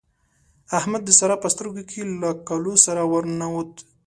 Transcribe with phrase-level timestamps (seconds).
[0.77, 3.71] احمد د سارا په سترګو کې له کالو سره ور ننوت.